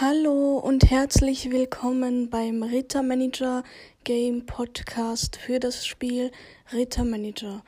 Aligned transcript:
Hallo 0.00 0.58
und 0.58 0.92
herzlich 0.92 1.50
willkommen 1.50 2.30
beim 2.30 2.62
Rittermanager 2.62 3.64
Game 4.04 4.46
Podcast 4.46 5.34
für 5.34 5.58
das 5.58 5.88
Spiel 5.88 6.30
Rittermanager. 6.72 7.64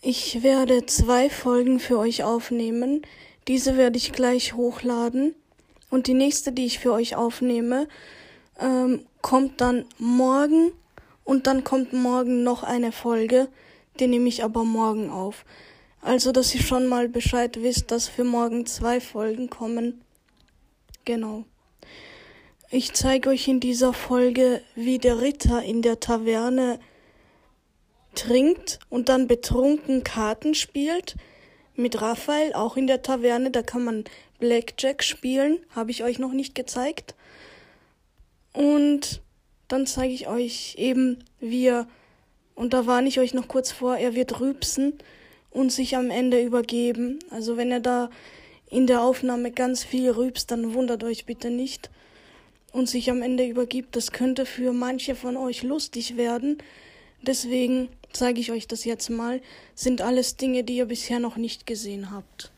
Ich 0.00 0.44
werde 0.44 0.86
zwei 0.86 1.28
Folgen 1.28 1.80
für 1.80 1.98
euch 1.98 2.22
aufnehmen. 2.22 3.02
Diese 3.48 3.76
werde 3.76 3.96
ich 3.96 4.12
gleich 4.12 4.54
hochladen. 4.54 5.34
Und 5.90 6.06
die 6.06 6.14
nächste, 6.14 6.52
die 6.52 6.66
ich 6.66 6.78
für 6.78 6.92
euch 6.92 7.16
aufnehme, 7.16 7.88
ähm, 8.60 9.04
kommt 9.20 9.60
dann 9.60 9.86
morgen. 9.98 10.70
Und 11.24 11.48
dann 11.48 11.64
kommt 11.64 11.92
morgen 11.92 12.44
noch 12.44 12.62
eine 12.62 12.92
Folge. 12.92 13.48
Die 13.98 14.06
nehme 14.06 14.28
ich 14.28 14.44
aber 14.44 14.62
morgen 14.62 15.10
auf. 15.10 15.44
Also, 16.00 16.30
dass 16.30 16.54
ihr 16.54 16.62
schon 16.62 16.86
mal 16.86 17.08
Bescheid 17.08 17.60
wisst, 17.60 17.90
dass 17.90 18.06
für 18.06 18.22
morgen 18.22 18.66
zwei 18.66 19.00
Folgen 19.00 19.50
kommen. 19.50 20.00
Genau. 21.04 21.44
Ich 22.70 22.92
zeige 22.92 23.28
euch 23.28 23.46
in 23.46 23.60
dieser 23.60 23.92
Folge, 23.92 24.62
wie 24.74 24.98
der 24.98 25.20
Ritter 25.20 25.62
in 25.62 25.82
der 25.82 26.00
Taverne 26.00 26.80
trinkt 28.14 28.78
und 28.88 29.08
dann 29.08 29.26
betrunken 29.26 30.02
Karten 30.02 30.54
spielt. 30.54 31.16
Mit 31.76 32.00
Raphael, 32.00 32.54
auch 32.54 32.76
in 32.76 32.86
der 32.86 33.02
Taverne, 33.02 33.50
da 33.50 33.62
kann 33.62 33.84
man 33.84 34.04
Blackjack 34.38 35.02
spielen, 35.02 35.58
habe 35.70 35.90
ich 35.90 36.04
euch 36.04 36.18
noch 36.18 36.32
nicht 36.32 36.54
gezeigt. 36.54 37.14
Und 38.52 39.20
dann 39.68 39.86
zeige 39.86 40.14
ich 40.14 40.28
euch 40.28 40.76
eben, 40.78 41.24
wie 41.40 41.66
er, 41.66 41.88
und 42.54 42.72
da 42.72 42.86
warne 42.86 43.08
ich 43.08 43.18
euch 43.18 43.34
noch 43.34 43.48
kurz 43.48 43.72
vor, 43.72 43.96
er 43.96 44.14
wird 44.14 44.40
rübsen 44.40 44.94
und 45.50 45.70
sich 45.70 45.96
am 45.96 46.10
Ende 46.10 46.42
übergeben. 46.42 47.18
Also 47.30 47.56
wenn 47.56 47.72
er 47.72 47.80
da 47.80 48.10
in 48.74 48.88
der 48.88 49.02
Aufnahme 49.02 49.52
ganz 49.52 49.84
viel 49.84 50.10
rübst, 50.10 50.50
dann 50.50 50.74
wundert 50.74 51.04
euch 51.04 51.26
bitte 51.26 51.48
nicht 51.48 51.90
und 52.72 52.88
sich 52.88 53.08
am 53.08 53.22
Ende 53.22 53.46
übergibt. 53.46 53.94
Das 53.94 54.10
könnte 54.10 54.46
für 54.46 54.72
manche 54.72 55.14
von 55.14 55.36
euch 55.36 55.62
lustig 55.62 56.16
werden. 56.16 56.58
Deswegen 57.22 57.88
zeige 58.12 58.40
ich 58.40 58.50
euch 58.50 58.66
das 58.66 58.84
jetzt 58.84 59.10
mal. 59.10 59.40
Sind 59.76 60.02
alles 60.02 60.36
Dinge, 60.36 60.64
die 60.64 60.78
ihr 60.78 60.86
bisher 60.86 61.20
noch 61.20 61.36
nicht 61.36 61.66
gesehen 61.66 62.10
habt. 62.10 62.50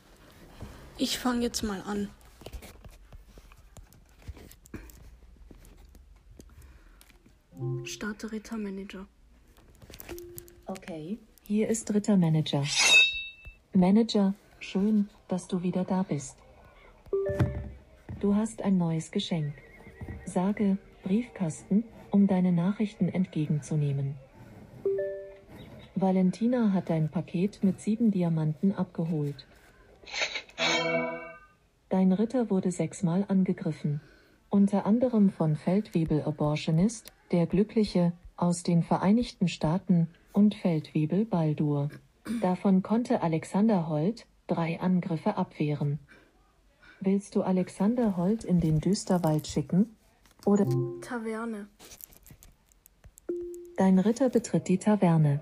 Ich 0.97 1.19
fange 1.19 1.42
jetzt 1.42 1.62
mal 1.62 1.83
an. 1.83 2.08
Starte 7.84 8.33
Rittermanager. 8.33 9.06
Okay, 10.64 11.19
hier 11.47 11.69
ist 11.69 11.92
Rittermanager. 11.92 12.64
Manager, 13.75 14.34
schön, 14.67 15.09
dass 15.28 15.47
du 15.47 15.62
wieder 15.62 15.84
da 15.84 16.03
bist. 16.03 16.36
Du 18.20 18.34
hast 18.34 18.62
ein 18.62 18.77
neues 18.77 19.11
Geschenk. 19.11 19.55
Sage, 20.25 20.78
Briefkasten, 21.05 21.84
um 22.11 22.27
deine 22.27 22.53
Nachrichten 22.53 23.08
entgegenzunehmen. 23.08 24.17
Valentina 25.95 26.73
hat 26.73 26.91
dein 26.91 27.11
Paket 27.11 27.62
mit 27.62 27.81
sieben 27.81 28.11
Diamanten 28.11 28.73
abgeholt. 28.73 29.47
Dein 31.89 32.12
Ritter 32.12 32.51
wurde 32.51 32.73
sechsmal 32.73 33.25
angegriffen. 33.28 34.01
Unter 34.51 34.84
anderem 34.84 35.30
von 35.30 35.56
Feldwebel 35.56 36.23
Abortionist, 36.23 37.12
der 37.33 37.47
Glückliche, 37.47 38.12
aus 38.36 38.62
den 38.62 38.83
Vereinigten 38.83 39.48
Staaten, 39.48 40.08
und 40.33 40.55
Feldwebel 40.55 41.25
Baldur. 41.25 41.89
Davon 42.42 42.83
konnte 42.83 43.23
Alexander 43.23 43.89
Holt, 43.89 44.27
drei 44.47 44.80
Angriffe 44.80 45.36
abwehren. 45.36 45.98
Willst 47.00 47.34
du 47.34 47.42
Alexander 47.42 48.16
Holt 48.16 48.44
in 48.44 48.61
den 48.61 48.80
Düsterwald 48.80 49.47
schicken? 49.47 49.97
Oder 50.44 50.66
Taverne. 51.00 51.69
dein 53.77 53.98
Ritter 53.98 54.30
betritt 54.30 54.69
die 54.69 54.78
Taverne. 54.78 55.40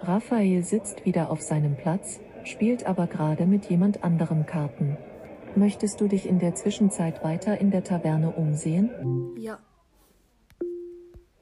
Raphael 0.00 0.62
sitzt 0.62 1.04
wieder 1.04 1.30
auf 1.30 1.40
seinem 1.40 1.76
Platz, 1.76 2.20
spielt 2.44 2.86
aber 2.86 3.06
gerade 3.06 3.46
mit 3.46 3.66
jemand 3.66 4.04
anderem 4.04 4.46
Karten. 4.46 4.96
Möchtest 5.54 6.00
du 6.00 6.06
dich 6.08 6.26
in 6.28 6.38
der 6.38 6.54
Zwischenzeit 6.54 7.24
weiter 7.24 7.58
in 7.58 7.70
der 7.70 7.82
Taverne 7.82 8.30
umsehen? 8.32 8.90
Ja. 9.38 9.58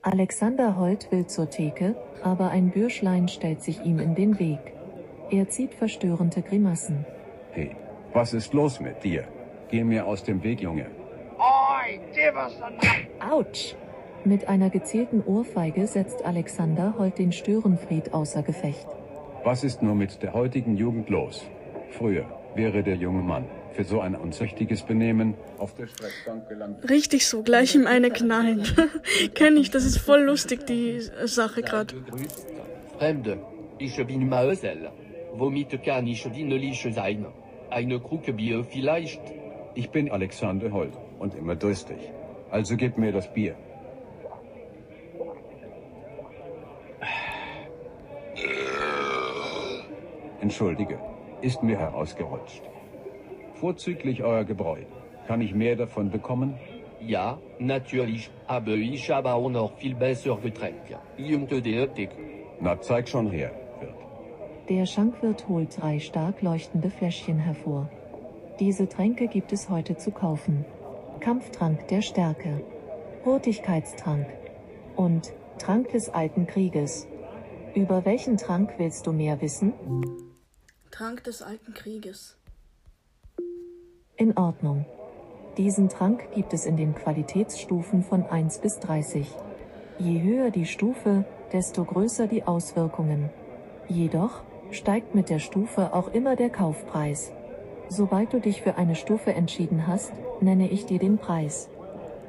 Alexander 0.06 0.76
Holt 0.76 1.10
will 1.10 1.26
zur 1.26 1.48
Theke, 1.48 1.96
aber 2.22 2.50
ein 2.50 2.68
Bürschlein 2.68 3.26
stellt 3.26 3.62
sich 3.62 3.82
ihm 3.86 3.98
in 3.98 4.14
den 4.14 4.38
Weg. 4.38 4.58
Er 5.30 5.48
zieht 5.48 5.72
verstörende 5.72 6.42
Grimassen. 6.42 7.06
Hey, 7.52 7.74
was 8.12 8.34
ist 8.34 8.52
los 8.52 8.80
mit 8.80 9.02
dir? 9.02 9.24
Geh 9.70 9.82
mir 9.82 10.06
aus 10.06 10.22
dem 10.22 10.42
Weg, 10.42 10.60
Junge. 10.60 10.88
Oi, 11.38 11.98
give 12.12 12.34
us 12.36 12.52
a 12.60 13.32
Autsch! 13.32 13.76
Mit 14.26 14.46
einer 14.46 14.68
gezielten 14.68 15.22
Ohrfeige 15.24 15.86
setzt 15.86 16.22
Alexander 16.22 16.96
Holt 16.98 17.18
den 17.18 17.32
Störenfried 17.32 18.12
außer 18.12 18.42
Gefecht. 18.42 18.86
Was 19.42 19.64
ist 19.64 19.82
nur 19.82 19.94
mit 19.94 20.22
der 20.22 20.34
heutigen 20.34 20.76
Jugend 20.76 21.08
los? 21.08 21.46
Früher 21.92 22.26
wäre 22.54 22.82
der 22.82 22.96
junge 22.96 23.22
Mann 23.22 23.46
für 23.74 23.84
so 23.84 24.00
ein 24.00 24.14
unzüchtiges 24.14 24.82
Benehmen 24.82 25.34
auf 25.58 25.74
der 25.74 25.86
Streckbank 25.88 26.48
gelandet. 26.48 26.88
Richtig 26.88 27.26
so, 27.26 27.42
gleich 27.42 27.74
ihm 27.74 27.86
eine 27.86 28.10
knallen. 28.10 28.62
Kenn 29.34 29.56
ich, 29.56 29.70
das 29.70 29.84
ist 29.84 29.98
voll 29.98 30.22
lustig, 30.22 30.66
die 30.66 31.00
Sache 31.24 31.62
gerade. 31.62 31.94
Fremde, 32.98 33.38
ich 33.78 33.96
bin 34.06 34.28
Maösel. 34.28 34.90
Womit 35.32 35.82
kann 35.82 36.06
ich 36.06 36.22
dienlich 36.30 36.86
sein? 36.94 37.26
Eine 37.70 37.98
Kruke 37.98 38.32
Bier 38.32 38.62
vielleicht? 38.64 39.20
Ich 39.74 39.90
bin 39.90 40.10
Alexander 40.10 40.70
Holt 40.70 40.92
und 41.18 41.34
immer 41.34 41.56
durstig. 41.56 41.98
Also 42.50 42.76
gib 42.76 42.96
mir 42.96 43.10
das 43.10 43.32
Bier. 43.32 43.56
Entschuldige, 50.40 51.00
ist 51.40 51.62
mir 51.62 51.78
herausgerutscht. 51.78 52.62
Vorzüglich 53.64 54.22
euer 54.22 54.44
Gebräu. 54.44 54.80
Kann 55.26 55.40
ich 55.40 55.54
mehr 55.54 55.74
davon 55.74 56.10
bekommen? 56.10 56.58
Ja, 57.00 57.38
natürlich, 57.58 58.30
aber 58.46 58.72
ich 58.72 59.10
habe 59.10 59.32
auch 59.32 59.48
noch 59.48 59.78
viel 59.78 59.94
bessere 59.94 60.38
Getränke. 60.38 60.98
Jüngte 61.16 61.62
der 61.62 61.94
Theke. 61.94 62.14
Na, 62.60 62.78
zeig 62.78 63.08
schon 63.08 63.30
her, 63.30 63.52
Wirt. 63.80 63.94
Der 64.68 64.84
Schankwirt 64.84 65.48
holt 65.48 65.80
drei 65.80 65.98
stark 65.98 66.42
leuchtende 66.42 66.90
Fläschchen 66.90 67.38
hervor. 67.38 67.88
Diese 68.60 68.86
Tränke 68.86 69.28
gibt 69.28 69.50
es 69.50 69.70
heute 69.70 69.96
zu 69.96 70.10
kaufen. 70.10 70.66
Kampftrank 71.20 71.88
der 71.88 72.02
Stärke, 72.02 72.62
Hurtigkeitstrank 73.24 74.26
und 74.94 75.32
Trank 75.56 75.88
des 75.88 76.10
alten 76.10 76.46
Krieges. 76.46 77.08
Über 77.74 78.04
welchen 78.04 78.36
Trank 78.36 78.74
willst 78.76 79.06
du 79.06 79.12
mehr 79.12 79.40
wissen? 79.40 79.72
Trank 80.90 81.24
des 81.24 81.40
alten 81.40 81.72
Krieges. 81.72 82.36
In 84.16 84.36
Ordnung. 84.36 84.84
Diesen 85.56 85.88
Trank 85.88 86.30
gibt 86.32 86.54
es 86.54 86.66
in 86.66 86.76
den 86.76 86.94
Qualitätsstufen 86.94 88.04
von 88.04 88.24
1 88.24 88.58
bis 88.58 88.78
30. 88.78 89.28
Je 89.98 90.22
höher 90.22 90.50
die 90.52 90.66
Stufe, 90.66 91.24
desto 91.52 91.84
größer 91.84 92.28
die 92.28 92.44
Auswirkungen. 92.44 93.30
Jedoch 93.88 94.42
steigt 94.70 95.16
mit 95.16 95.30
der 95.30 95.40
Stufe 95.40 95.92
auch 95.92 96.12
immer 96.12 96.36
der 96.36 96.50
Kaufpreis. 96.50 97.32
Sobald 97.88 98.32
du 98.32 98.40
dich 98.40 98.62
für 98.62 98.76
eine 98.76 98.94
Stufe 98.94 99.34
entschieden 99.34 99.88
hast, 99.88 100.12
nenne 100.40 100.70
ich 100.70 100.86
dir 100.86 101.00
den 101.00 101.18
Preis. 101.18 101.68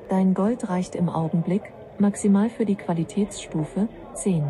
Dein 0.10 0.34
Gold 0.34 0.68
reicht 0.68 0.96
im 0.96 1.08
Augenblick 1.08 1.72
maximal 2.00 2.50
für 2.50 2.66
die 2.66 2.76
Qualitätsstufe 2.76 3.90
10. 4.16 4.44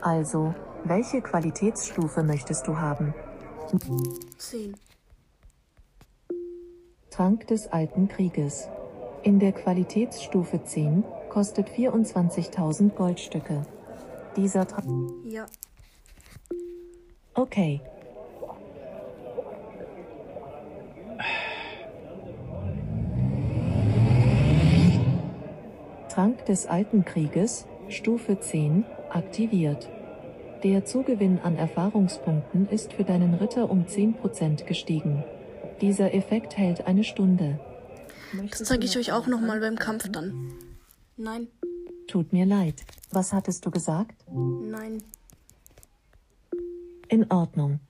Also, 0.00 0.54
welche 0.84 1.20
Qualitätsstufe 1.20 2.22
möchtest 2.22 2.66
du 2.66 2.78
haben? 2.78 3.12
10. 4.38 4.74
Trank 7.14 7.46
des 7.46 7.68
alten 7.68 8.08
Krieges. 8.08 8.68
In 9.22 9.38
der 9.38 9.52
Qualitätsstufe 9.52 10.64
10 10.64 11.04
kostet 11.28 11.68
24.000 11.68 12.90
Goldstücke. 12.90 13.62
Dieser 14.34 14.66
Trank. 14.66 15.12
Ja. 15.24 15.46
Okay. 17.34 17.80
Trank 26.08 26.44
des 26.46 26.66
alten 26.66 27.04
Krieges, 27.04 27.68
Stufe 27.90 28.40
10, 28.40 28.84
aktiviert. 29.10 29.88
Der 30.64 30.84
Zugewinn 30.84 31.38
an 31.44 31.54
Erfahrungspunkten 31.54 32.68
ist 32.70 32.92
für 32.92 33.04
deinen 33.04 33.34
Ritter 33.34 33.70
um 33.70 33.84
10% 33.84 34.64
gestiegen. 34.64 35.22
Dieser 35.80 36.14
Effekt 36.14 36.56
hält 36.56 36.86
eine 36.86 37.04
Stunde. 37.04 37.58
Das 38.50 38.64
zeige 38.64 38.84
ich 38.84 38.96
euch 38.98 39.12
auch 39.12 39.26
nochmal 39.26 39.60
beim 39.60 39.76
Kampf 39.76 40.08
dann. 40.10 40.52
Nein, 41.16 41.48
Tut 42.06 42.32
mir 42.32 42.46
leid. 42.46 42.84
Was 43.10 43.32
hattest 43.32 43.64
du 43.66 43.70
gesagt? 43.70 44.14
nein. 44.30 45.02
In 47.08 47.30
Ordnung. 47.30 47.80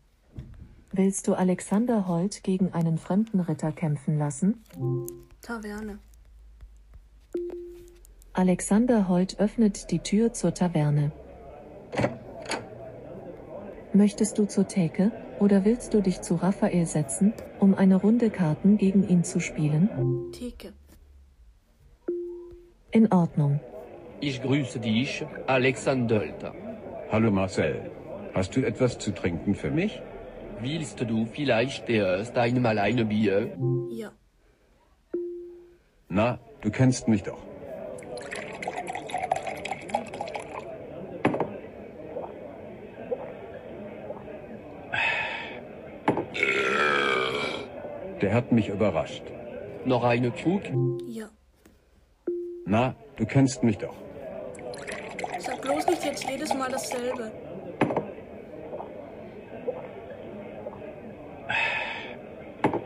Willst 0.93 1.27
du 1.27 1.35
Alexander 1.35 2.07
Holt 2.07 2.43
gegen 2.43 2.73
einen 2.73 2.99
fremden 2.99 3.41
Ritter 3.41 3.73
kämpfen 3.73 4.19
lassen? 4.19 4.63
Taverne. 5.41 5.99
Alexander 8.33 9.09
Holt 9.09 9.39
öffnet 9.41 9.91
die 9.91 10.01
Tür 10.01 10.33
zur 10.33 10.55
Taverne. 10.55 11.13
Möchtest 13.93 14.39
du 14.39 14.47
zur 14.47 14.67
Theke, 14.67 15.13
oder 15.41 15.65
willst 15.65 15.95
du 15.95 16.01
dich 16.01 16.21
zu 16.21 16.37
Raphael 16.37 16.87
setzen, 16.87 17.33
um 17.61 17.75
eine 17.75 17.97
Runde 17.97 18.31
Karten 18.31 18.77
gegen 18.77 19.09
ihn 19.09 19.25
zu 19.25 19.41
spielen? 19.41 19.89
Theke. 20.33 20.73
In 22.91 23.11
Ordnung. 23.13 23.61
Ich 24.21 24.41
grüße 24.41 24.79
dich, 24.79 25.25
Alexander 25.47 26.21
Holt. 26.21 26.53
Hallo 27.11 27.31
Marcel. 27.31 27.91
Hast 28.35 28.57
du 28.57 28.65
etwas 28.65 28.99
zu 28.99 29.13
trinken 29.13 29.55
für 29.55 29.71
mich? 29.71 30.03
Willst 30.61 31.01
du 31.01 31.27
vielleicht 31.27 31.89
erst 31.89 32.37
einmal 32.39 32.79
eine 32.79 33.05
Bier? 33.05 33.57
Ja. 33.91 34.13
Na, 36.09 36.39
du 36.61 36.71
kennst 36.71 37.09
mich 37.09 37.23
doch. 37.23 37.43
Der 48.25 48.33
hat 48.33 48.53
mich 48.53 48.71
überrascht. 48.71 49.23
Noch 49.85 50.03
eine 50.03 50.31
Krug? 50.31 50.63
Ja. 51.07 51.29
Na, 52.65 52.95
du 53.17 53.27
kennst 53.27 53.63
mich 53.63 53.77
doch. 53.77 53.95
Sag 55.41 55.61
bloß 55.61 55.87
nicht 55.89 56.03
jetzt 56.03 56.27
jedes 56.27 56.55
Mal 56.55 56.71
dasselbe. 56.71 57.31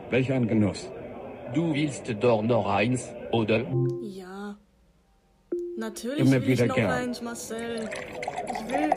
Welch 0.09 0.29
ein 0.29 0.45
Genuss. 0.45 0.91
Du 1.53 1.73
willst 1.73 2.13
doch 2.21 2.41
noch 2.41 2.67
eins, 2.69 3.07
oder? 3.31 3.61
Ja. 4.01 4.57
Natürlich 5.77 6.19
Immer 6.19 6.31
will 6.31 6.47
wieder 6.47 6.63
ich 6.63 6.69
noch 6.69 6.75
gern. 6.75 6.91
eins, 6.91 7.21
Marcel. 7.21 7.89
Ich 8.51 8.73
will 8.73 8.89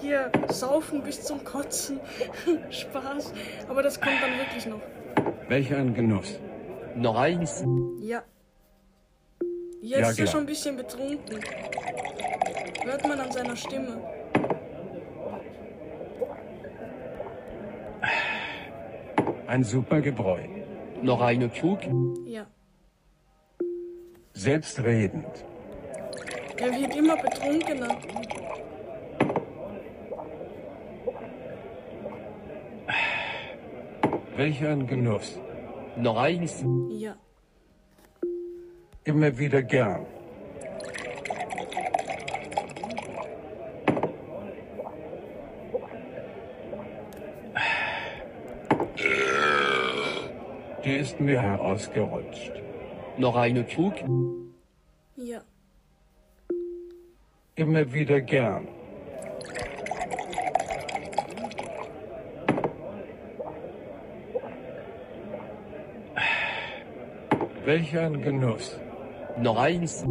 hier 0.00 0.30
saufen 0.48 1.02
bis 1.02 1.22
zum 1.22 1.44
Kotzen. 1.44 2.00
Spaß. 2.70 3.32
Aber 3.68 3.82
das 3.82 4.00
kommt 4.00 4.16
dann 4.22 4.38
wirklich 4.38 4.66
noch. 4.66 4.80
Welch 5.48 5.74
ein 5.74 5.94
Genuss. 5.94 6.38
Noch 6.94 7.16
eins? 7.16 7.64
Ja. 8.00 8.22
Jetzt 9.80 10.00
Ja, 10.00 10.10
ist 10.10 10.20
er 10.20 10.26
schon 10.26 10.40
ein 10.40 10.46
bisschen 10.46 10.76
betrunken. 10.76 11.40
Hört 12.84 13.06
man 13.06 13.20
an 13.20 13.30
seiner 13.30 13.56
Stimme. 13.56 14.02
Ein 19.46 19.64
super 19.64 20.00
Gebräu. 20.00 20.40
Noch 21.02 21.20
eine 21.20 21.48
Krug? 21.48 21.80
Ja. 22.26 22.46
Selbstredend. 24.32 25.44
Er 26.58 26.72
wird 26.72 26.96
immer 26.96 27.16
betrunkener. 27.16 27.96
Welch 34.38 34.64
ein 34.64 34.86
Genuss. 34.86 35.36
Noch 35.96 36.16
eins? 36.16 36.64
Ja. 36.90 37.16
Immer 39.02 39.36
wieder 39.36 39.62
gern. 39.64 40.06
Die 50.84 50.96
ist 51.04 51.18
mir 51.18 51.42
herausgerutscht. 51.42 52.52
Noch 53.16 53.34
eine 53.34 53.64
Krug? 53.64 53.94
Ja. 55.16 55.40
Immer 57.56 57.92
wieder 57.92 58.20
gern. 58.20 58.68
Welch 67.68 67.94
ein 67.98 68.22
Genuss. 68.22 68.80
Noch 69.36 69.58
eins? 69.58 70.02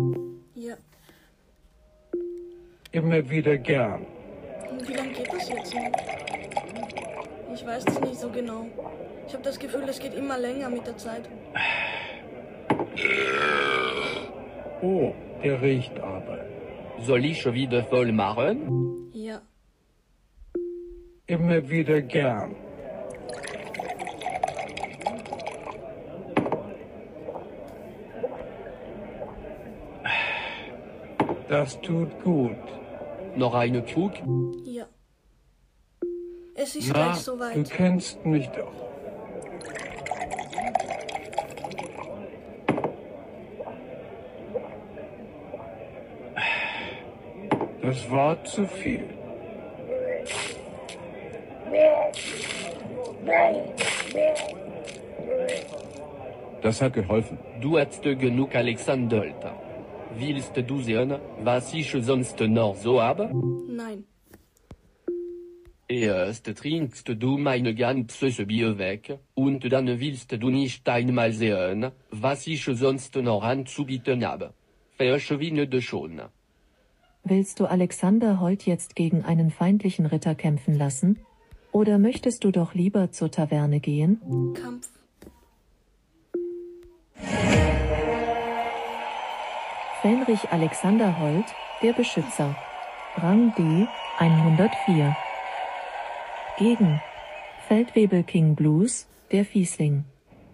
Ja. 0.54 0.76
Immer 2.92 3.28
wieder 3.28 3.58
gern. 3.58 4.06
Und 4.70 4.88
wie 4.88 4.94
lange 4.94 5.12
geht 5.14 5.34
das 5.34 5.50
jetzt 5.50 5.74
noch? 5.74 5.92
Ich 7.56 7.66
weiß 7.66 7.84
es 7.88 8.00
nicht 8.00 8.20
so 8.20 8.30
genau. 8.30 8.68
Ich 9.26 9.34
habe 9.34 9.44
das 9.44 9.58
Gefühl, 9.58 9.86
es 9.90 9.98
geht 9.98 10.14
immer 10.14 10.38
länger 10.38 10.70
mit 10.70 10.86
der 10.86 10.98
Zeit. 10.98 11.28
Oh, 14.84 15.16
der 15.44 15.60
riecht 15.60 16.00
aber. 16.00 16.46
Soll 17.00 17.26
ich 17.26 17.44
wieder 17.52 17.84
voll 17.86 18.12
machen? 18.12 19.10
Ja. 19.14 19.42
Immer 21.26 21.68
wieder 21.68 22.04
gern. 22.04 22.67
Das 31.50 31.80
tut 31.82 32.24
gut. 32.24 32.56
Noch 33.36 33.54
eine 33.54 33.82
Krug? 33.84 34.14
Ja. 34.66 34.86
Es 36.56 36.76
ist 36.76 36.88
Na, 36.90 36.94
gleich 36.94 37.18
du 37.18 37.22
soweit. 37.22 37.70
kennst 37.70 38.26
mich 38.26 38.48
doch. 38.50 38.74
Das 47.82 48.12
war 48.12 48.44
zu 48.44 48.68
viel. 48.68 49.06
Das 56.62 56.82
hat 56.82 56.94
geholfen. 56.94 57.38
Du 57.62 57.78
hast 57.80 58.02
genug 58.02 58.56
Alexander. 58.56 59.24
Willst 60.20 60.58
du 60.58 60.82
sehen, 60.82 61.16
was 61.44 61.74
ich 61.74 61.92
sonst 61.92 62.40
noch 62.40 62.76
so 62.76 63.02
habe? 63.02 63.32
Nein. 63.70 64.04
Erst 65.88 66.46
trinkst 66.56 67.08
du 67.08 67.38
mein 67.38 67.76
ganzes 67.76 68.46
Bier 68.46 68.78
weg, 68.78 69.20
und 69.36 69.72
dann 69.72 69.88
willst 70.00 70.32
du 70.32 70.50
nicht 70.50 70.90
einmal 70.90 71.32
sehen, 71.32 71.92
was 72.12 72.48
ich 72.48 72.66
sonst 72.66 73.16
noch 73.16 73.44
anzubieten 73.44 74.26
habe. 74.26 74.54
Verschwinde 74.98 75.82
schon. 75.82 76.22
Willst 77.24 77.60
du 77.60 77.66
Alexander 77.66 78.40
Holt 78.40 78.66
jetzt 78.66 78.96
gegen 78.96 79.24
einen 79.24 79.52
feindlichen 79.52 80.06
Ritter 80.08 80.34
kämpfen 80.34 80.74
lassen? 80.74 81.20
Oder 81.72 82.00
möchtest 82.00 82.44
du 82.44 82.52
doch 82.52 82.74
lieber 82.74 83.12
zur 83.12 83.30
Taverne 83.30 83.80
gehen? 83.80 84.20
Kampf. 84.62 84.90
Fenrich 90.08 90.54
Alexander 90.54 91.20
Holt, 91.20 91.54
der 91.84 91.92
Beschützer. 91.92 92.56
Rang 93.18 93.54
D 93.58 93.90
104. 94.20 95.18
Gegen 96.58 97.02
Feldwebel 97.68 98.24
King 98.24 98.56
Blues, 98.56 99.10
der 99.34 99.44
Fiesling. 99.44 100.06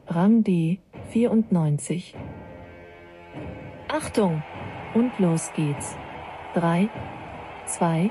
Rang 0.08 0.44
D 0.44 0.80
94. 1.12 2.16
Achtung! 3.90 4.42
Und 4.96 5.20
los 5.20 5.54
geht's. 5.54 5.96
3, 6.56 6.90
2, 7.68 8.10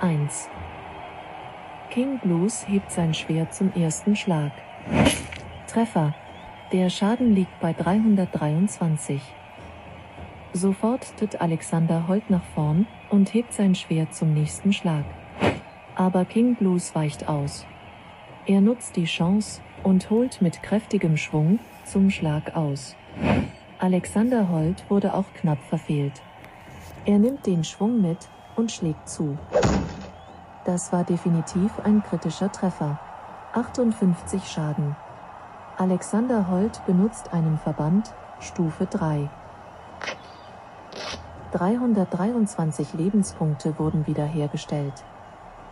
1. 0.00 0.48
King 1.90 2.20
Blues 2.20 2.68
hebt 2.68 2.92
sein 2.92 3.12
Schwert 3.12 3.52
zum 3.52 3.72
ersten 3.74 4.14
Schlag. 4.14 4.52
Treffer. 5.66 6.14
Der 6.70 6.90
Schaden 6.90 7.34
liegt 7.34 7.58
bei 7.58 7.72
323. 7.72 9.20
Sofort 10.52 11.16
tritt 11.16 11.40
Alexander 11.40 12.08
Holt 12.08 12.28
nach 12.28 12.42
vorn 12.54 12.88
und 13.08 13.32
hebt 13.32 13.52
sein 13.52 13.76
Schwert 13.76 14.14
zum 14.14 14.34
nächsten 14.34 14.72
Schlag. 14.72 15.04
Aber 15.94 16.24
King 16.24 16.56
Blues 16.56 16.92
weicht 16.94 17.28
aus. 17.28 17.66
Er 18.46 18.60
nutzt 18.60 18.96
die 18.96 19.04
Chance 19.04 19.60
und 19.84 20.10
holt 20.10 20.42
mit 20.42 20.62
kräftigem 20.62 21.16
Schwung 21.16 21.60
zum 21.84 22.10
Schlag 22.10 22.56
aus. 22.56 22.96
Alexander 23.78 24.48
Holt 24.48 24.84
wurde 24.90 25.14
auch 25.14 25.32
knapp 25.34 25.62
verfehlt. 25.62 26.20
Er 27.04 27.18
nimmt 27.18 27.46
den 27.46 27.62
Schwung 27.62 28.00
mit 28.00 28.28
und 28.56 28.72
schlägt 28.72 29.08
zu. 29.08 29.38
Das 30.64 30.92
war 30.92 31.04
definitiv 31.04 31.78
ein 31.84 32.02
kritischer 32.02 32.50
Treffer. 32.50 32.98
58 33.52 34.44
Schaden. 34.44 34.96
Alexander 35.78 36.48
Holt 36.50 36.84
benutzt 36.86 37.32
einen 37.32 37.56
Verband, 37.58 38.12
Stufe 38.40 38.86
3. 38.86 39.30
323 41.52 42.94
Lebenspunkte 42.94 43.78
wurden 43.78 44.06
wiederhergestellt. 44.06 45.04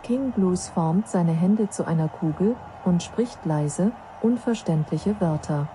King 0.03 0.31
Blues 0.31 0.69
formt 0.69 1.07
seine 1.07 1.33
Hände 1.33 1.69
zu 1.69 1.85
einer 1.85 2.07
Kugel 2.07 2.55
und 2.85 3.03
spricht 3.03 3.45
leise, 3.45 3.91
unverständliche 4.21 5.19
Wörter. 5.19 5.67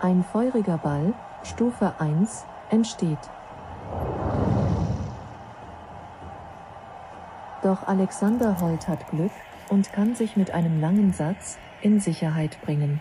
Ein 0.00 0.24
feuriger 0.24 0.78
Ball, 0.78 1.14
Stufe 1.42 1.94
1, 1.98 2.44
entsteht. 2.70 3.18
Doch 7.62 7.86
Alexander 7.86 8.60
Holt 8.60 8.88
hat 8.88 9.08
Glück 9.10 9.32
und 9.70 9.92
kann 9.92 10.14
sich 10.14 10.36
mit 10.36 10.50
einem 10.50 10.80
langen 10.80 11.12
Satz 11.12 11.58
in 11.80 12.00
Sicherheit 12.00 12.60
bringen. 12.62 13.00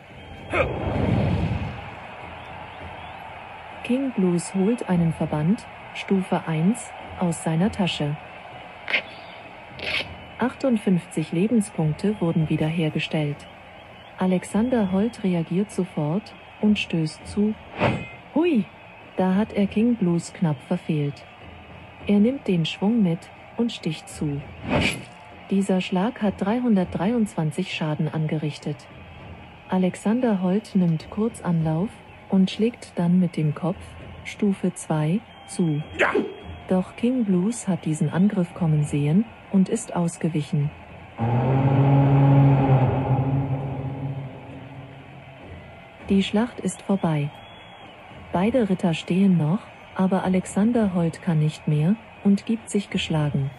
King 3.84 4.12
Blues 4.14 4.56
holt 4.56 4.88
einen 4.88 5.12
Verband, 5.12 5.66
Stufe 5.96 6.48
1, 6.48 6.92
aus 7.20 7.44
seiner 7.44 7.72
Tasche. 7.72 8.18
58 10.40 11.32
Lebenspunkte 11.32 12.20
wurden 12.20 12.50
wiederhergestellt. 12.50 13.38
Alexander 14.18 14.92
Holt 14.92 15.24
reagiert 15.24 15.72
sofort 15.72 16.34
und 16.62 16.80
stößt 16.80 17.26
zu. 17.28 17.54
Hui! 18.34 18.66
Da 19.18 19.36
hat 19.36 19.54
er 19.54 19.68
King 19.68 19.96
Blues 19.96 20.34
knapp 20.34 20.60
verfehlt. 20.68 21.24
Er 22.08 22.18
nimmt 22.18 22.48
den 22.48 22.66
Schwung 22.66 23.04
mit 23.04 23.20
und 23.58 23.72
sticht 23.72 24.10
zu. 24.10 24.42
Dieser 25.52 25.80
Schlag 25.80 26.24
hat 26.24 26.42
323 26.44 27.72
Schaden 27.72 28.08
angerichtet. 28.08 28.78
Alexander 29.70 30.42
Holt 30.42 30.74
nimmt 30.74 31.12
kurz 31.12 31.42
Anlauf 31.44 31.90
und 32.30 32.50
schlägt 32.50 32.94
dann 32.96 33.20
mit 33.20 33.38
dem 33.38 33.54
Kopf, 33.54 33.78
Stufe 34.26 34.74
2, 34.74 35.20
zu. 35.48 35.82
Ja. 36.00 36.12
Doch 36.68 36.96
King 36.96 37.26
Blues 37.26 37.68
hat 37.68 37.86
diesen 37.86 38.10
Angriff 38.10 38.54
kommen 38.54 38.84
sehen 38.84 39.26
und 39.52 39.70
ist 39.70 39.96
ausgewichen. 39.96 40.72
Die 46.10 46.24
Schlacht 46.24 46.60
ist 46.60 46.82
vorbei. 46.82 47.30
Beide 48.32 48.70
Ritter 48.70 48.94
stehen 48.94 49.38
noch, 49.38 49.60
aber 49.96 50.24
Alexander 50.24 50.94
Holt 50.94 51.22
kann 51.22 51.40
nicht 51.40 51.68
mehr 51.68 51.96
und 52.24 52.46
gibt 52.46 52.70
sich 52.70 52.90
geschlagen. 52.90 53.52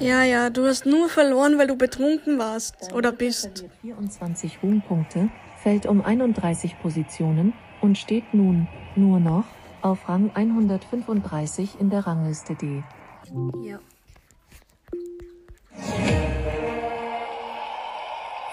Ja, 0.00 0.22
ja, 0.22 0.50
du 0.50 0.66
hast 0.66 0.86
nur 0.86 1.08
verloren, 1.08 1.58
weil 1.58 1.66
du 1.66 1.76
betrunken 1.76 2.38
warst 2.38 2.92
oder 2.92 3.12
bist. 3.12 3.66
24 3.82 4.58
Ruhmpunkte, 4.62 5.28
fällt 5.62 5.86
um 5.86 6.04
31 6.04 6.78
Positionen 6.80 7.52
und 7.80 7.98
steht 7.98 8.34
nun 8.34 8.68
nur 8.94 9.20
noch 9.20 9.44
auf 9.86 10.08
Rang 10.08 10.32
135 10.34 11.78
in 11.80 11.90
der 11.90 12.06
Rangliste 12.08 12.56
D. 12.56 12.82
Ja. 13.62 13.78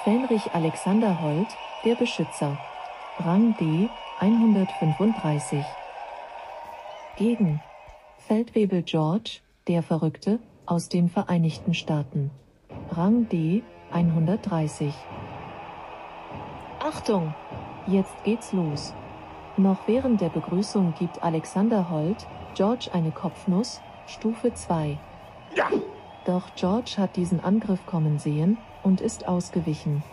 Fähnrich 0.03 0.53
Alexander 0.53 1.21
Holt, 1.21 1.47
der 1.85 1.95
Beschützer. 1.95 2.59
Rang 3.17 3.55
D 3.59 3.89
135. 4.19 5.65
Gegen 7.17 7.61
Feldwebel 8.19 8.83
George, 8.83 9.39
der 9.67 9.81
Verrückte, 9.81 10.39
aus 10.67 10.87
den 10.87 11.09
Vereinigten 11.09 11.73
Staaten. 11.73 12.29
Rang 12.91 13.27
D 13.29 13.63
130. 13.91 14.93
Achtung! 16.79 17.33
Jetzt 17.87 18.23
geht's 18.23 18.53
los. 18.53 18.93
Noch 19.57 19.87
während 19.87 20.19
der 20.19 20.29
Begrüßung 20.29 20.95
gibt 20.97 21.21
Alexander 21.21 21.91
Holt 21.91 22.25
George 22.55 22.89
eine 22.91 23.11
Kopfnuss, 23.11 23.81
Stufe 24.07 24.51
2. 24.53 24.97
Ja. 25.55 25.65
Doch 26.25 26.55
George 26.55 26.95
hat 26.97 27.15
diesen 27.15 27.39
Angriff 27.39 27.85
kommen 27.85 28.17
sehen 28.17 28.57
und 28.81 28.99
ist 28.99 29.27
ausgewichen. 29.27 30.03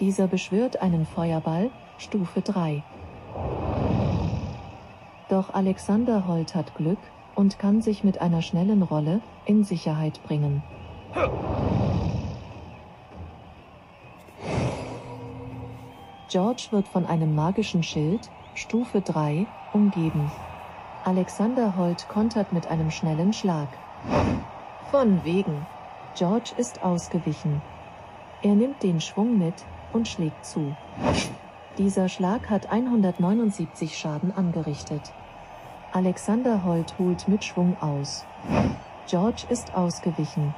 Dieser 0.00 0.26
beschwört 0.26 0.82
einen 0.82 1.06
Feuerball, 1.06 1.70
Stufe 1.96 2.42
3. 2.42 2.82
Doch 5.30 5.54
Alexander 5.54 6.26
Holt 6.26 6.54
hat 6.54 6.74
Glück 6.74 6.98
und 7.34 7.58
kann 7.58 7.80
sich 7.80 8.04
mit 8.04 8.20
einer 8.20 8.42
schnellen 8.42 8.82
Rolle 8.82 9.22
in 9.46 9.64
Sicherheit 9.64 10.22
bringen. 10.24 10.62
George 16.28 16.68
wird 16.70 16.86
von 16.86 17.06
einem 17.06 17.34
magischen 17.34 17.82
Schild, 17.82 18.28
Stufe 18.58 19.00
3, 19.00 19.46
umgeben. 19.72 20.32
Alexander 21.04 21.76
Holt 21.76 22.08
kontert 22.08 22.52
mit 22.52 22.66
einem 22.66 22.90
schnellen 22.90 23.32
Schlag. 23.32 23.68
Von 24.90 25.22
wegen. 25.22 25.64
George 26.16 26.54
ist 26.56 26.82
ausgewichen. 26.82 27.62
Er 28.42 28.56
nimmt 28.56 28.82
den 28.82 29.00
Schwung 29.00 29.38
mit 29.38 29.54
und 29.92 30.08
schlägt 30.08 30.44
zu. 30.44 30.74
Dieser 31.78 32.08
Schlag 32.08 32.50
hat 32.50 32.68
179 32.68 33.96
Schaden 33.96 34.32
angerichtet. 34.36 35.12
Alexander 35.92 36.64
Holt 36.64 36.98
holt 36.98 37.28
mit 37.28 37.44
Schwung 37.44 37.76
aus. 37.80 38.26
George 39.06 39.44
ist 39.50 39.76
ausgewichen. 39.76 40.52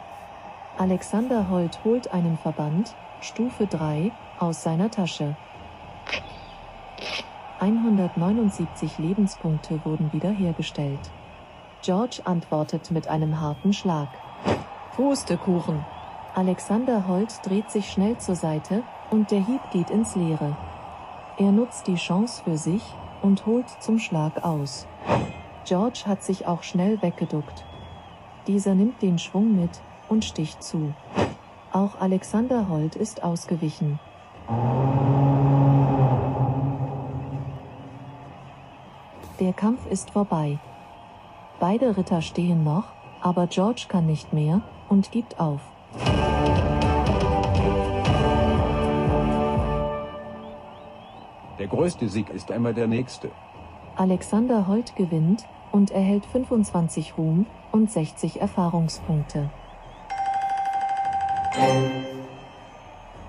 Alexander 0.78 1.50
Holt 1.50 1.84
holt 1.84 2.10
einen 2.14 2.38
Verband, 2.38 2.94
Stufe 3.20 3.66
3, 3.66 4.10
aus 4.38 4.62
seiner 4.62 4.90
Tasche. 4.90 5.36
179 7.60 8.96
Lebenspunkte 8.96 9.84
wurden 9.84 10.10
wiederhergestellt. 10.14 11.10
George 11.82 12.22
antwortet 12.24 12.90
mit 12.90 13.06
einem 13.08 13.38
harten 13.38 13.74
Schlag. 13.74 14.08
Pustekuchen! 14.96 15.84
Alexander 16.34 17.06
Holt 17.06 17.40
dreht 17.44 17.70
sich 17.70 17.90
schnell 17.90 18.16
zur 18.16 18.34
Seite 18.34 18.82
und 19.10 19.30
der 19.30 19.44
Hieb 19.44 19.60
geht 19.72 19.90
ins 19.90 20.16
Leere. 20.16 20.56
Er 21.36 21.52
nutzt 21.52 21.86
die 21.86 21.96
Chance 21.96 22.42
für 22.42 22.56
sich 22.56 22.82
und 23.20 23.44
holt 23.44 23.68
zum 23.80 23.98
Schlag 23.98 24.42
aus. 24.42 24.86
George 25.66 26.04
hat 26.06 26.22
sich 26.22 26.46
auch 26.46 26.62
schnell 26.62 27.02
weggeduckt. 27.02 27.66
Dieser 28.46 28.74
nimmt 28.74 29.02
den 29.02 29.18
Schwung 29.18 29.54
mit 29.54 29.82
und 30.08 30.24
sticht 30.24 30.62
zu. 30.62 30.94
Auch 31.72 32.00
Alexander 32.00 32.70
Holt 32.70 32.96
ist 32.96 33.22
ausgewichen. 33.22 33.98
Der 39.40 39.54
Kampf 39.54 39.86
ist 39.86 40.10
vorbei. 40.10 40.58
Beide 41.60 41.96
Ritter 41.96 42.20
stehen 42.20 42.62
noch, 42.62 42.84
aber 43.22 43.46
George 43.46 43.86
kann 43.88 44.04
nicht 44.04 44.34
mehr 44.34 44.60
und 44.90 45.10
gibt 45.12 45.40
auf. 45.40 45.62
Der 51.58 51.66
größte 51.68 52.10
Sieg 52.10 52.28
ist 52.28 52.50
einmal 52.50 52.74
der 52.74 52.86
nächste. 52.86 53.30
Alexander 53.96 54.66
Holt 54.66 54.94
gewinnt 54.94 55.46
und 55.72 55.90
erhält 55.90 56.26
25 56.26 57.16
Ruhm 57.16 57.46
und 57.72 57.90
60 57.90 58.42
Erfahrungspunkte. 58.42 59.48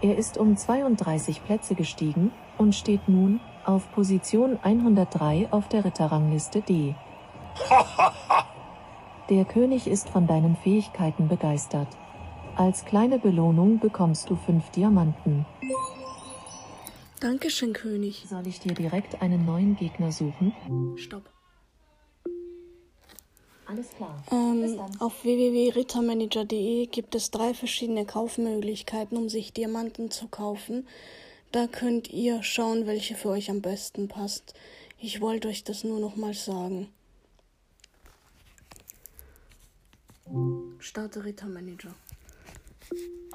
Er 0.01 0.17
ist 0.17 0.37
um 0.37 0.57
32 0.57 1.41
Plätze 1.45 1.75
gestiegen 1.75 2.31
und 2.57 2.75
steht 2.75 3.07
nun 3.07 3.39
auf 3.65 3.91
Position 3.91 4.59
103 4.61 5.47
auf 5.51 5.67
der 5.67 5.85
Ritterrangliste 5.85 6.61
D. 6.61 6.95
Der 9.29 9.45
König 9.45 9.87
ist 9.87 10.09
von 10.09 10.27
deinen 10.27 10.55
Fähigkeiten 10.57 11.27
begeistert. 11.27 11.87
Als 12.57 12.83
kleine 12.83 13.17
Belohnung 13.17 13.79
bekommst 13.79 14.29
du 14.29 14.35
fünf 14.35 14.69
Diamanten. 14.71 15.45
Dankeschön, 17.21 17.71
König. 17.73 18.25
Soll 18.27 18.47
ich 18.47 18.59
dir 18.59 18.73
direkt 18.73 19.21
einen 19.21 19.45
neuen 19.45 19.75
Gegner 19.75 20.11
suchen? 20.11 20.53
Stopp. 20.97 21.29
Alles 23.67 23.89
klar. 23.91 24.21
Ähm, 24.31 24.81
auf 24.99 25.23
www.rittermanager.de 25.23 26.87
gibt 26.87 27.15
es 27.15 27.31
drei 27.31 27.53
verschiedene 27.53 28.05
Kaufmöglichkeiten, 28.05 29.17
um 29.17 29.29
sich 29.29 29.53
Diamanten 29.53 30.11
zu 30.11 30.27
kaufen. 30.27 30.85
Da 31.51 31.67
könnt 31.67 32.09
ihr 32.09 32.43
schauen, 32.43 32.87
welche 32.87 33.15
für 33.15 33.29
euch 33.29 33.49
am 33.49 33.61
besten 33.61 34.07
passt. 34.07 34.53
Ich 34.97 35.19
wollte 35.19 35.49
euch 35.49 35.65
das 35.65 35.83
nur 35.83 35.99
noch 35.99 36.15
mal 36.15 36.33
sagen. 36.33 36.87
Starte 40.79 41.25
Rittermanager. 41.25 41.93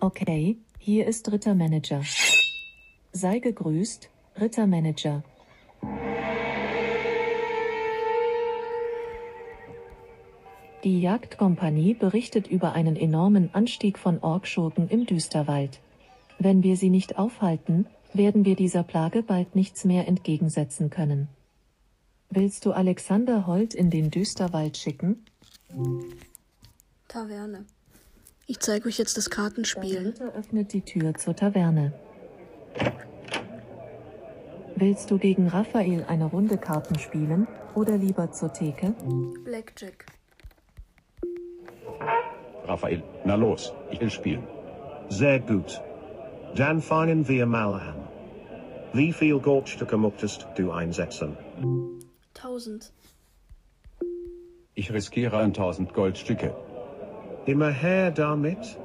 Okay, 0.00 0.56
hier 0.78 1.06
ist 1.06 1.30
Rittermanager. 1.30 2.02
Sei 3.12 3.38
gegrüßt, 3.38 4.08
Rittermanager. 4.40 5.22
Die 10.84 11.00
Jagdkompanie 11.00 11.94
berichtet 11.94 12.46
über 12.46 12.72
einen 12.72 12.96
enormen 12.96 13.50
Anstieg 13.52 13.98
von 13.98 14.20
Orkschurken 14.20 14.88
im 14.88 15.04
Düsterwald. 15.04 15.80
Wenn 16.38 16.62
wir 16.62 16.76
sie 16.76 16.90
nicht 16.90 17.18
aufhalten, 17.18 17.86
werden 18.16 18.44
wir 18.44 18.56
dieser 18.56 18.82
Plage 18.82 19.22
bald 19.22 19.54
nichts 19.54 19.84
mehr 19.84 20.06
entgegensetzen 20.08 20.90
können. 20.90 21.28
Willst 22.30 22.64
du 22.66 22.72
Alexander 22.72 23.46
Holt 23.46 23.74
in 23.74 23.90
den 23.90 24.10
Düsterwald 24.10 24.76
schicken? 24.76 25.24
Taverne. 27.08 27.64
Ich 28.46 28.60
zeige 28.60 28.88
euch 28.88 28.98
jetzt 28.98 29.16
das 29.16 29.26
Dein 29.26 29.36
Kartenspiel. 29.36 29.98
Ritter 29.98 30.32
öffnet 30.34 30.72
die 30.72 30.82
Tür 30.82 31.14
zur 31.14 31.34
Taverne. 31.34 31.92
Willst 34.76 35.10
du 35.10 35.18
gegen 35.18 35.48
Raphael 35.48 36.04
eine 36.04 36.26
Runde 36.26 36.58
Karten 36.58 36.98
spielen 36.98 37.48
oder 37.74 37.96
lieber 37.96 38.30
zur 38.32 38.52
Theke? 38.52 38.94
Blackjack. 39.44 40.06
Raphael, 42.64 43.02
na 43.24 43.36
los, 43.36 43.72
ich 43.90 44.00
will 44.00 44.10
spielen. 44.10 44.42
Sehr 45.08 45.40
gut. 45.40 45.80
Dann 46.56 46.82
fangen 46.82 47.26
wir 47.28 47.46
mal 47.46 47.74
an. 47.74 48.05
Wie 48.96 49.12
viel 49.12 49.38
Goldstücke 49.40 49.98
möchtest 49.98 50.46
du 50.56 50.72
einsetzen? 50.72 51.36
1000. 52.34 52.90
Ich 54.74 54.90
riskiere 54.90 55.36
1000 55.36 55.92
Goldstücke. 55.92 56.56
Immer 57.44 57.68
her 57.68 58.10
damit. 58.10 58.78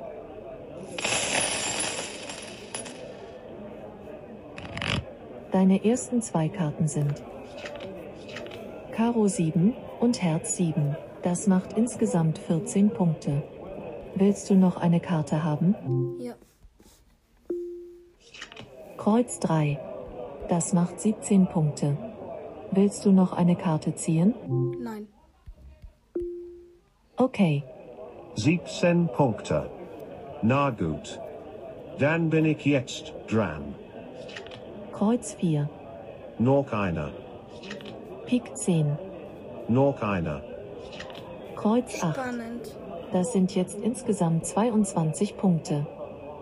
Deine 5.53 5.85
ersten 5.85 6.21
zwei 6.21 6.49
Karten 6.49 6.89
sind 6.89 7.23
Karo 8.91 9.29
7 9.29 9.73
und 10.01 10.21
Herz 10.21 10.57
7. 10.57 10.97
Das 11.23 11.47
macht 11.47 11.71
insgesamt 11.77 12.37
14 12.37 12.89
Punkte. 12.89 13.43
Willst 14.15 14.49
du 14.49 14.55
noch 14.55 14.75
eine 14.75 14.99
Karte 14.99 15.45
haben? 15.45 15.73
Ja. 16.19 16.33
Kreuz 18.97 19.39
3. 19.39 19.79
Das 20.51 20.73
macht 20.73 20.99
17 20.99 21.47
Punkte. 21.47 21.97
Willst 22.71 23.05
du 23.05 23.13
noch 23.13 23.31
eine 23.31 23.55
Karte 23.55 23.95
ziehen? 23.95 24.35
Nein. 24.81 25.07
Okay. 27.15 27.63
17 28.35 29.07
Punkte. 29.07 29.69
Na 30.41 30.69
gut. 30.69 31.21
Dann 31.99 32.29
bin 32.29 32.43
ich 32.43 32.65
jetzt 32.65 33.13
dran. 33.29 33.75
Kreuz 34.91 35.35
4. 35.35 35.69
Noch 36.37 36.73
einer. 36.73 37.11
Pik 38.25 38.57
10. 38.57 38.97
Noch 39.69 40.01
einer. 40.01 40.41
Kreuz 41.55 42.03
8. 42.03 42.13
Spannend. 42.13 42.77
Das 43.13 43.31
sind 43.31 43.55
jetzt 43.55 43.79
insgesamt 43.79 44.45
22 44.45 45.37
Punkte. 45.37 45.87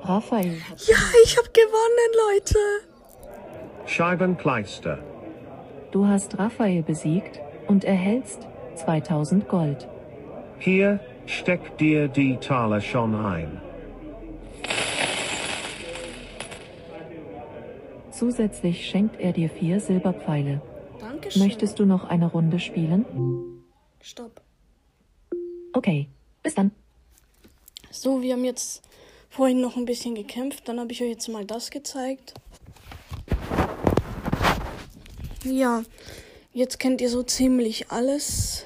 Raphael 0.01 0.57
Ja, 0.77 0.97
ich 1.23 1.37
hab 1.37 1.53
gewonnen, 1.53 2.33
Leute. 2.33 2.88
Scheibenkleister. 3.89 5.00
Du 5.91 6.05
hast 6.05 6.38
Raphael 6.38 6.84
besiegt 6.84 7.39
und 7.67 7.84
erhältst 7.84 8.48
2000 8.75 9.50
Gold. 9.50 9.88
Hier, 10.60 11.00
steck 11.25 11.77
dir 11.79 12.08
die 12.08 12.38
Taler 12.38 12.81
schon 12.81 13.15
ein. 13.15 13.60
Zusätzlich 18.12 18.88
schenkt 18.88 19.19
er 19.19 19.34
dir 19.34 19.50
vier 19.50 19.79
Silberpfeile. 19.79 20.62
Dankeschön. 21.00 21.41
Möchtest 21.41 21.79
du 21.79 21.86
noch 21.86 22.03
eine 22.03 22.27
Runde 22.27 22.60
spielen? 22.60 23.05
Stopp. 24.01 24.39
Okay, 25.74 26.08
bis 26.43 26.53
dann. 26.53 26.72
So, 27.89 28.22
wir 28.22 28.34
haben 28.34 28.46
jetzt 28.46 28.84
vorhin 29.29 29.62
noch 29.62 29.77
ein 29.77 29.86
bisschen 29.86 30.13
gekämpft. 30.13 30.67
Dann 30.67 30.79
habe 30.79 30.91
ich 30.91 31.01
euch 31.01 31.10
jetzt 31.10 31.27
mal 31.27 31.46
das 31.46 31.72
gezeigt. 31.72 32.36
Ja, 35.46 35.84
jetzt 36.51 36.79
kennt 36.79 37.00
ihr 37.00 37.10
so 37.10 37.24
ziemlich 37.24 37.91
alles, 37.91 38.65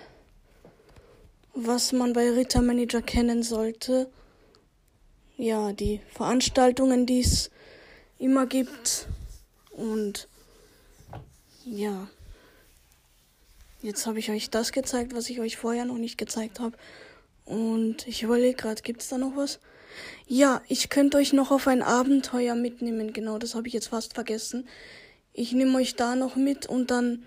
was 1.53 1.91
man 1.91 2.13
bei 2.13 2.31
Rittermanager 2.31 3.03
kennen 3.03 3.43
sollte. 3.43 4.09
Ja, 5.37 5.71
die 5.71 6.01
Veranstaltungen, 6.11 7.05
die 7.05 7.19
es 7.19 7.51
immer 8.17 8.47
gibt. 8.47 9.07
Und 9.71 10.27
ja, 11.63 12.07
jetzt 13.83 14.07
habe 14.07 14.17
ich 14.17 14.31
euch 14.31 14.49
das 14.49 14.71
gezeigt, 14.71 15.13
was 15.13 15.29
ich 15.29 15.39
euch 15.39 15.57
vorher 15.57 15.85
noch 15.85 15.99
nicht 15.99 16.17
gezeigt 16.17 16.59
habe. 16.59 16.75
Und 17.45 18.07
ich 18.07 18.23
überlege 18.23 18.55
gerade, 18.55 18.81
gibt 18.81 19.03
es 19.03 19.09
da 19.09 19.19
noch 19.19 19.35
was? 19.35 19.59
Ja, 20.27 20.63
ich 20.67 20.89
könnte 20.89 21.17
euch 21.17 21.33
noch 21.33 21.51
auf 21.51 21.67
ein 21.67 21.83
Abenteuer 21.83 22.55
mitnehmen. 22.55 23.13
Genau, 23.13 23.37
das 23.37 23.53
habe 23.53 23.67
ich 23.67 23.75
jetzt 23.75 23.89
fast 23.89 24.15
vergessen. 24.15 24.67
Ich 25.33 25.51
nehme 25.53 25.77
euch 25.77 25.95
da 25.95 26.15
noch 26.15 26.35
mit 26.35 26.67
und 26.67 26.91
dann 26.91 27.23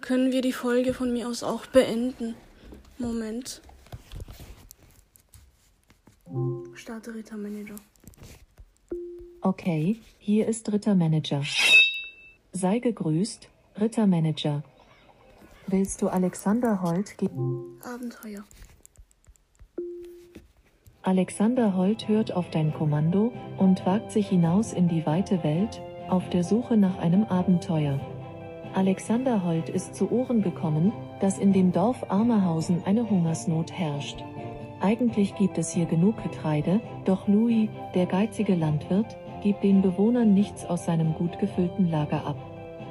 können 0.00 0.32
wir 0.32 0.40
die 0.40 0.52
Folge 0.52 0.94
von 0.94 1.12
mir 1.12 1.28
aus 1.28 1.42
auch 1.42 1.66
beenden. 1.66 2.34
Moment. 2.98 3.60
Starte 6.74 7.14
Rittermanager. 7.14 7.76
Okay, 9.42 10.00
hier 10.18 10.48
ist 10.48 10.72
Rittermanager. 10.72 11.42
Sei 12.52 12.78
gegrüßt, 12.78 13.50
Rittermanager. 13.78 14.64
Willst 15.66 16.00
du 16.00 16.08
Alexander 16.08 16.80
Holt 16.80 17.18
gegen... 17.18 17.78
Abenteuer. 17.82 18.44
Alexander 21.02 21.76
Holt 21.76 22.08
hört 22.08 22.32
auf 22.32 22.48
dein 22.48 22.72
Kommando 22.72 23.30
und 23.58 23.84
wagt 23.84 24.10
sich 24.10 24.28
hinaus 24.28 24.72
in 24.72 24.88
die 24.88 25.04
weite 25.04 25.44
Welt, 25.44 25.82
auf 26.08 26.28
der 26.30 26.44
Suche 26.44 26.76
nach 26.76 26.98
einem 26.98 27.24
Abenteuer. 27.24 28.00
Alexander 28.74 29.44
Holt 29.44 29.68
ist 29.68 29.94
zu 29.94 30.10
Ohren 30.10 30.42
gekommen, 30.42 30.92
dass 31.20 31.38
in 31.38 31.52
dem 31.52 31.72
Dorf 31.72 32.10
Armerhausen 32.10 32.82
eine 32.84 33.08
Hungersnot 33.08 33.72
herrscht. 33.72 34.24
Eigentlich 34.80 35.34
gibt 35.36 35.58
es 35.58 35.72
hier 35.72 35.86
genug 35.86 36.22
Getreide, 36.22 36.80
doch 37.04 37.28
Louis, 37.28 37.68
der 37.94 38.06
geizige 38.06 38.54
Landwirt, 38.54 39.16
gibt 39.42 39.62
den 39.62 39.80
Bewohnern 39.80 40.34
nichts 40.34 40.66
aus 40.66 40.86
seinem 40.86 41.14
gut 41.14 41.38
gefüllten 41.38 41.90
Lager 41.90 42.26
ab. 42.26 42.36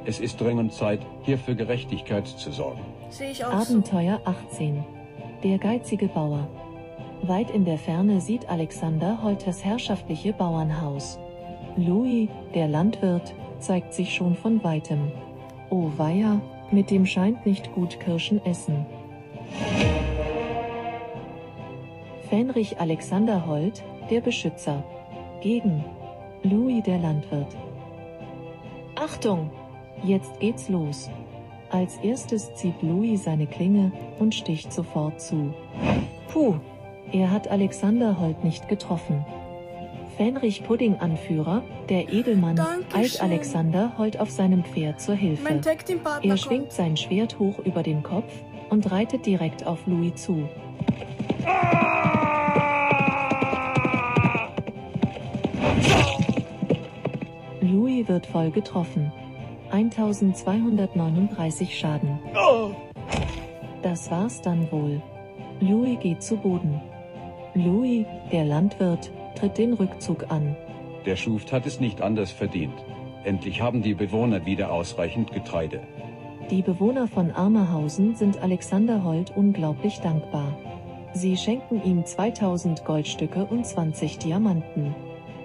Es 0.05 0.19
ist 0.19 0.39
dringend 0.39 0.73
Zeit, 0.73 1.01
hier 1.23 1.37
für 1.37 1.55
Gerechtigkeit 1.55 2.27
zu 2.27 2.51
sorgen. 2.51 2.81
Sehe 3.09 3.31
ich 3.31 3.43
auch 3.43 3.61
so. 3.61 3.73
Abenteuer 3.73 4.21
18. 4.25 4.83
Der 5.43 5.57
geizige 5.57 6.07
Bauer. 6.07 6.47
Weit 7.23 7.51
in 7.51 7.65
der 7.65 7.77
Ferne 7.77 8.21
sieht 8.21 8.49
Alexander 8.49 9.21
Holt 9.23 9.45
das 9.47 9.63
herrschaftliche 9.63 10.33
Bauernhaus. 10.33 11.19
Louis, 11.75 12.29
der 12.53 12.67
Landwirt, 12.67 13.33
zeigt 13.57 13.95
sich 13.95 14.13
schon 14.13 14.35
von 14.35 14.63
weitem. 14.63 15.11
Oh 15.71 15.89
weia, 15.97 16.39
mit 16.69 16.91
dem 16.91 17.05
scheint 17.05 17.47
nicht 17.47 17.73
gut 17.73 17.99
Kirschen 17.99 18.45
essen. 18.45 18.85
Fähnrich 22.29 22.79
Alexander 22.79 23.47
Holt, 23.47 23.83
der 24.11 24.21
Beschützer. 24.21 24.83
Gegen 25.41 25.83
Louis 26.43 26.83
der 26.83 26.99
Landwirt. 26.99 27.55
Achtung! 28.95 29.49
Jetzt 30.03 30.39
geht's 30.39 30.69
los. 30.69 31.09
Als 31.71 31.97
erstes 31.97 32.53
zieht 32.53 32.81
Louis 32.83 33.23
seine 33.23 33.47
Klinge 33.47 33.91
und 34.19 34.35
sticht 34.35 34.71
sofort 34.71 35.19
zu. 35.19 35.53
Puh, 36.27 36.55
er 37.11 37.31
hat 37.31 37.47
Alexander 37.47 38.19
Holt 38.19 38.43
nicht 38.43 38.67
getroffen. 38.67 39.25
Fähnrich 40.17 40.63
Pudding-Anführer, 40.63 41.63
der 41.89 42.11
Edelmann, 42.13 42.55
Dankeschön. 42.55 42.99
eilt 42.99 43.21
Alexander 43.21 43.93
Holt 43.97 44.19
auf 44.19 44.29
seinem 44.29 44.63
Pferd 44.63 45.01
zur 45.01 45.15
Hilfe. 45.15 45.59
Er 46.21 46.37
schwingt 46.37 46.71
sein 46.71 46.97
Schwert 46.97 47.39
hoch 47.39 47.59
über 47.59 47.81
den 47.83 48.03
Kopf 48.03 48.31
und 48.69 48.91
reitet 48.91 49.25
direkt 49.25 49.65
auf 49.65 49.85
Louis 49.87 50.13
zu. 50.15 50.47
Louis 57.61 58.07
wird 58.07 58.25
voll 58.25 58.51
getroffen. 58.51 59.11
1239 59.71 61.77
Schaden. 61.77 62.19
Das 63.81 64.11
war's 64.11 64.41
dann 64.41 64.71
wohl. 64.71 65.01
Louis 65.59 65.99
geht 65.99 66.21
zu 66.21 66.37
Boden. 66.37 66.79
Louis, 67.55 68.05
der 68.31 68.45
Landwirt, 68.45 69.11
tritt 69.43 69.57
den 69.57 69.73
Rückzug 69.73 70.31
an. 70.31 70.55
Der 71.05 71.17
Schuft 71.17 71.51
hat 71.51 71.65
es 71.65 71.81
nicht 71.81 72.01
anders 72.01 72.31
verdient. 72.31 72.73
Endlich 73.25 73.61
haben 73.61 73.81
die 73.81 73.93
Bewohner 73.93 74.45
wieder 74.45 74.71
ausreichend 74.71 75.33
Getreide. 75.33 75.81
Die 76.49 76.61
Bewohner 76.61 77.09
von 77.09 77.29
Armerhausen 77.29 78.15
sind 78.15 78.41
Alexander 78.41 79.03
Holt 79.03 79.35
unglaublich 79.35 79.99
dankbar. 79.99 80.57
Sie 81.13 81.35
schenken 81.35 81.83
ihm 81.83 82.05
2000 82.05 82.85
Goldstücke 82.85 83.43
und 83.43 83.65
20 83.65 84.17
Diamanten. 84.19 84.95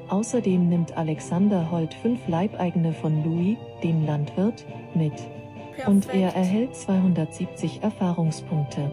Außerdem 0.09 0.69
nimmt 0.69 0.97
Alexander 0.97 1.69
Holt 1.73 1.93
fünf 1.95 2.21
Leibeigene 2.29 2.93
von 2.93 3.25
Louis, 3.25 3.57
dem 3.83 4.07
Landwirt, 4.07 4.65
mit. 4.95 5.15
Und 5.89 6.07
er 6.07 6.31
Perfekt. 6.31 6.37
erhält 6.37 6.77
270 6.77 7.83
Erfahrungspunkte. 7.83 8.93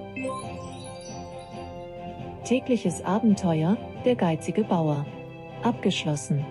Tägliches 2.43 3.05
Abenteuer, 3.05 3.77
der 4.05 4.15
geizige 4.15 4.63
Bauer. 4.63 5.05
Abgeschlossen. 5.63 6.45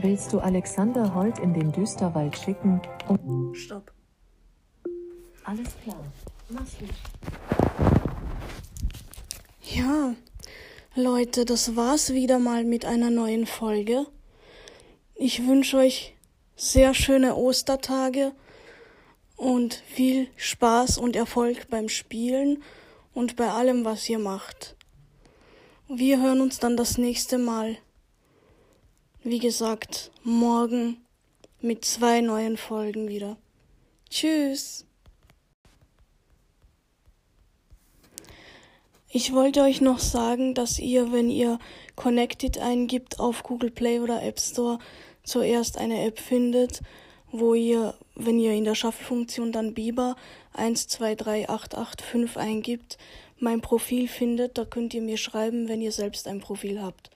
Willst 0.00 0.32
du 0.32 0.38
Alexander 0.38 1.14
Holt 1.14 1.40
in 1.40 1.52
den 1.52 1.72
Düsterwald 1.72 2.36
schicken, 2.38 2.80
um 3.08 3.54
Stopp. 3.54 3.92
Alles 5.44 5.68
klar. 5.82 6.04
Mach's 6.48 6.76
gut. 6.78 6.88
Ja, 9.62 10.14
Leute, 10.94 11.44
das 11.44 11.74
war's 11.74 12.12
wieder 12.12 12.38
mal 12.38 12.64
mit 12.64 12.84
einer 12.84 13.10
neuen 13.10 13.46
Folge. 13.46 14.06
Ich 15.14 15.46
wünsche 15.46 15.78
euch 15.78 16.14
sehr 16.54 16.94
schöne 16.94 17.34
Ostertage 17.34 18.32
und 19.42 19.74
viel 19.74 20.28
Spaß 20.36 20.98
und 20.98 21.16
Erfolg 21.16 21.68
beim 21.68 21.88
Spielen 21.88 22.62
und 23.12 23.34
bei 23.34 23.50
allem, 23.50 23.84
was 23.84 24.08
ihr 24.08 24.20
macht. 24.20 24.76
Wir 25.88 26.22
hören 26.22 26.40
uns 26.40 26.60
dann 26.60 26.76
das 26.76 26.96
nächste 26.96 27.38
Mal. 27.38 27.76
Wie 29.24 29.40
gesagt, 29.40 30.12
morgen 30.22 30.98
mit 31.60 31.84
zwei 31.84 32.20
neuen 32.20 32.56
Folgen 32.56 33.08
wieder. 33.08 33.36
Tschüss. 34.08 34.86
Ich 39.08 39.32
wollte 39.32 39.62
euch 39.62 39.80
noch 39.80 39.98
sagen, 39.98 40.54
dass 40.54 40.78
ihr, 40.78 41.10
wenn 41.10 41.28
ihr 41.28 41.58
Connected 41.96 42.58
eingibt 42.58 43.18
auf 43.18 43.42
Google 43.42 43.72
Play 43.72 43.98
oder 43.98 44.22
App 44.22 44.38
Store, 44.38 44.78
zuerst 45.24 45.78
eine 45.78 46.04
App 46.04 46.20
findet, 46.20 46.80
wo 47.32 47.54
ihr, 47.54 47.94
wenn 48.14 48.38
ihr 48.38 48.52
in 48.52 48.64
der 48.64 48.74
Shuffle-Funktion 48.74 49.52
dann 49.52 49.74
Biber 49.74 50.16
123885 50.54 52.36
eingibt, 52.36 52.98
mein 53.38 53.60
Profil 53.60 54.08
findet. 54.08 54.58
Da 54.58 54.64
könnt 54.64 54.94
ihr 54.94 55.02
mir 55.02 55.16
schreiben, 55.16 55.68
wenn 55.68 55.80
ihr 55.80 55.92
selbst 55.92 56.28
ein 56.28 56.40
Profil 56.40 56.80
habt. 56.80 57.10